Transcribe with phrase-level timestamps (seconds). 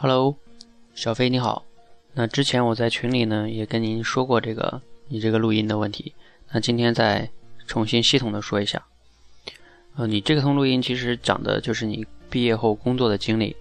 [0.00, 0.36] Hello，
[0.94, 1.64] 小飞你好。
[2.14, 6.14] 那之前我在群里呢也跟您说过这个你这个录音的问题。
[6.52, 7.28] 那今天再
[7.66, 8.80] 重新系统的说一下。
[9.96, 13.56] 呃，你这个通录音其实讲的就是你毕业后工作的经历。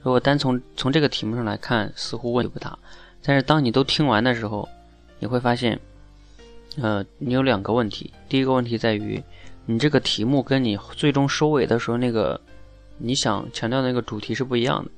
[0.00, 2.78] 如果单从从这个题目上来看，似乎问题不大。
[3.20, 4.68] 但是当你都听完的时候，
[5.18, 5.76] 你会发现，
[6.80, 8.12] 呃，你有两个问题。
[8.28, 9.20] 第一个问题在于，
[9.66, 12.40] 你这个题目跟你最终收尾的时候那个
[12.96, 14.90] 你想强调的那个主题是不一样的。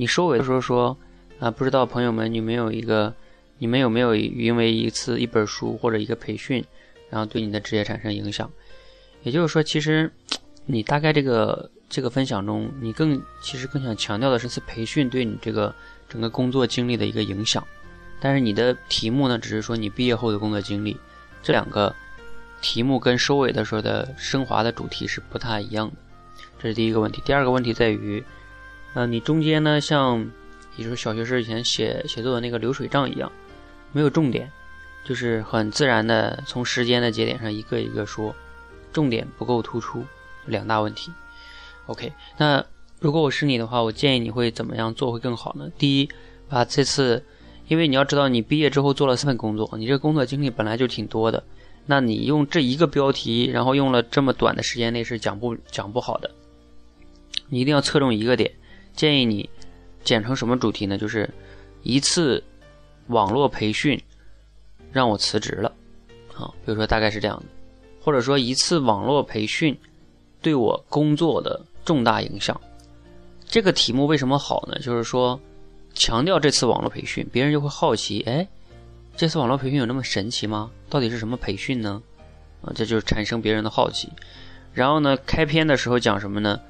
[0.00, 0.96] 你收尾的时候说，
[1.40, 3.12] 啊，不知道朋友们，你们有一个，
[3.58, 6.64] 你们有没有因为一次一本书或者一个培训，
[7.10, 8.48] 然后对你的职业产生影响？
[9.24, 10.08] 也就是说，其实
[10.66, 15.74] 你大概这个这个分享中，你更其实更想强调的是次培训对你这个
[16.08, 17.66] 整个工作经历的一个影响。
[18.20, 20.96] 但是你的题目呢，只是说你毕业后的工作经历，
[21.42, 21.92] 这两个
[22.62, 25.96] 题目跟收尾的时候的升华的主题是不太一样的。
[26.60, 27.20] 这是第一个问题。
[27.24, 28.22] 第二个问题在于。
[28.94, 30.28] 呃，你中间呢，像，
[30.76, 33.30] 也就是小学时以前写写作的那个流水账一样，
[33.92, 34.50] 没有重点，
[35.04, 38.34] 就是很自然的从时间的节点上一个一个说，
[38.92, 40.04] 重点不够突出，
[40.46, 41.12] 两大问题。
[41.86, 42.64] OK，那
[42.98, 45.70] 如果我是你的话，我建议你会怎么样做会更好呢？
[45.78, 46.08] 第一，
[46.48, 47.22] 把这次，
[47.68, 51.44] 因为你要知道，你毕业之后做了三份工作，你这工作经历本来就挺多的，
[51.86, 56.30] 那你用这一个标题，然后用了这么短的时间内是讲不讲不好的，
[57.48, 58.50] 你一定要侧重一个点。
[58.98, 59.48] 建议你
[60.02, 60.98] 剪成什么主题呢？
[60.98, 61.30] 就是
[61.84, 62.42] 一次
[63.06, 63.96] 网络培训
[64.90, 65.72] 让我辞职了，
[66.34, 67.44] 啊，比如说大概是这样的，
[68.02, 69.78] 或者说一次网络培训
[70.42, 72.60] 对我工作的重大影响。
[73.46, 74.76] 这个题目为什么好呢？
[74.80, 75.40] 就是说
[75.94, 78.48] 强调这次网络培训，别人就会好奇，哎，
[79.16, 80.72] 这次网络培训有那么神奇吗？
[80.90, 82.02] 到底是什么培训呢？
[82.62, 84.08] 啊，这就是产生别人的好奇。
[84.72, 86.60] 然后呢，开篇的时候讲什么呢？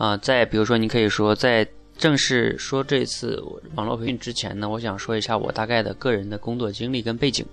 [0.00, 3.38] 啊，在比如说，你可以说，在正式说这次
[3.74, 7.44] 网络培训之前呢，我想说一下我大概的个人的工作经历跟背景，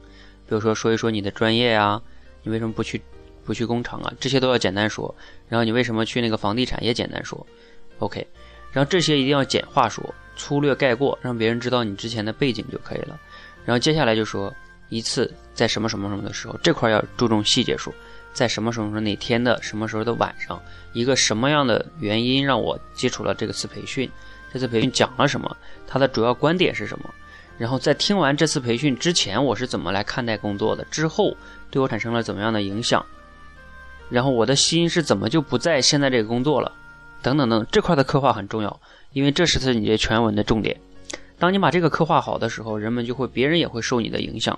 [0.47, 2.01] 比如说说一说你的专业呀，
[2.43, 3.01] 你为什么不去
[3.43, 4.13] 不去工厂啊？
[4.17, 5.13] 这些都要简单说。
[5.49, 7.45] 然后你为什么去那个房地产也简单说
[7.99, 8.25] ，OK。
[8.71, 10.01] 然后这些一定要简化说，
[10.37, 13.19] 粗略概括，让别人知道你之前的背景就可以了。
[13.65, 14.55] 然后接下来就说
[14.87, 17.93] 一次在什么什么什么的时候，这块要注重细节说。
[18.37, 18.87] 在什么时候？
[18.99, 20.61] 哪天的什么时候的晚上？
[20.93, 24.07] 一个什么样的原因让我接触了这个次培训？
[24.53, 25.57] 这次培训讲了什么？
[25.87, 27.09] 它的主要观点是什么？
[27.57, 30.85] 然后在听完这次培训之前，我是怎么来看待工作的？
[30.91, 31.35] 之后
[31.71, 33.03] 对我产生了怎么样的影响？
[34.07, 36.71] 然后我的心是怎么就不在现在这个工作了？
[37.23, 38.79] 等等等，这块的刻画很重要，
[39.13, 40.79] 因为这是你的全文的重点。
[41.39, 44.57] 当你把这个刻画好的时候，人们就会，别人也会受你的影响。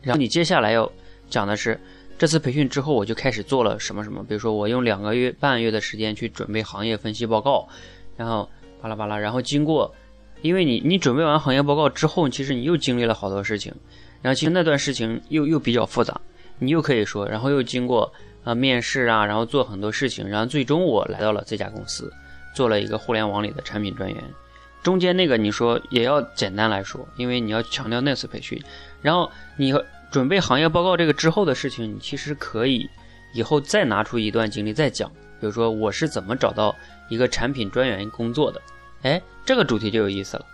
[0.00, 0.90] 然后你接下来要
[1.28, 1.78] 讲的是。
[2.18, 7.68] 这次培训之后，我就开始做了什么什么，比如说我用两个月半月的时间去准备行业分析报告，
[8.16, 8.48] 然后
[8.80, 9.94] 巴拉巴拉，然后经过，
[10.40, 13.70] 因为你你准备完行业报告之后，其实你又经历了好多事情，
[14.22, 16.18] 然后其实那段事情又又比较复杂，
[16.58, 18.10] 你又可以说，然后又经过
[18.44, 22.10] 啊面试啊，然后做很多事情，然后最终我来到了这家公司，
[22.54, 24.24] 做了一个互联网里的产品专员，
[24.82, 28.58] 中间那个你说也要简单来说，因为你要强调那次培训，
[29.02, 29.84] 然后你和。
[30.10, 32.88] 准备行业报告这个之后的事情，你其实可以
[33.32, 35.10] 以后再拿出一段经历再讲。
[35.38, 36.74] 比如说我是怎么找到
[37.10, 38.62] 一个产品专员工作的，
[39.02, 40.46] 哎，这个主题就有意思了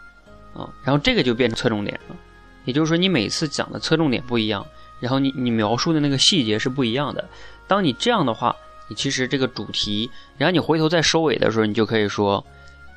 [0.55, 0.69] 啊。
[0.83, 2.17] 然后这个就变成侧重点了，
[2.65, 4.67] 也就是说你每次讲的侧重点不一样，
[4.99, 7.29] 然后你你描述的那个细节是不一样的。
[7.69, 8.57] 当你这样的话，
[8.89, 12.45] 你其实这个主题，然后你回头再收尾的时候，你就可以说，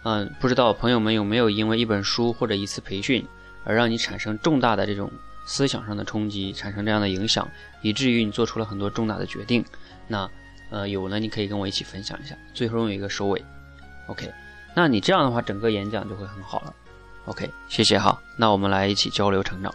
[0.03, 3.23] 嗯，不知道朋友们有没有因为一本书或者一次培训
[3.63, 5.11] 而让你产生重大的这种。
[5.45, 7.47] 思想上的冲击产生这样的影响，
[7.81, 9.63] 以至于你做出了很多重大的决定。
[10.07, 10.29] 那，
[10.69, 12.35] 呃，有呢，你可以跟我一起分享一下。
[12.53, 13.43] 最后用一个收尾
[14.07, 14.31] ，OK。
[14.75, 16.73] 那你这样的话，整个演讲就会很好了。
[17.25, 18.21] OK，谢谢哈。
[18.37, 19.73] 那我们来一起交流成长。